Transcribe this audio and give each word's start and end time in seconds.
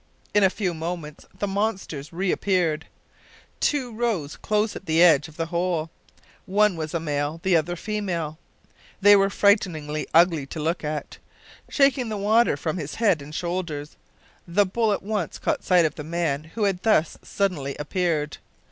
In 0.33 0.43
a 0.43 0.49
few 0.49 0.73
moments 0.73 1.27
the 1.37 1.45
monsters 1.45 2.11
reappeared. 2.11 2.87
Two 3.59 3.93
rose 3.93 4.35
close 4.35 4.75
at 4.75 4.87
the 4.87 4.99
edge 4.99 5.27
of 5.27 5.37
the 5.37 5.45
hole; 5.45 5.91
one 6.47 6.75
was 6.75 6.95
a 6.95 6.99
male, 6.99 7.39
the 7.43 7.55
other 7.55 7.73
a 7.73 7.77
female. 7.77 8.39
They 8.99 9.15
were 9.15 9.29
frightfully 9.29 10.07
ugly 10.11 10.47
to 10.47 10.59
look 10.59 10.83
at. 10.83 11.19
Shaking 11.69 12.09
the 12.09 12.17
water 12.17 12.57
from 12.57 12.77
his 12.77 12.95
head 12.95 13.21
and 13.21 13.35
shoulders, 13.35 13.95
the 14.47 14.65
bull 14.65 14.91
at 14.91 15.03
once 15.03 15.37
caught 15.37 15.63
sight 15.63 15.85
of 15.85 15.93
the 15.93 16.03
man 16.03 16.45
who 16.55 16.63
had 16.63 16.81
thus 16.81 17.19
suddenly 17.23 17.75
appeared. 17.77 18.39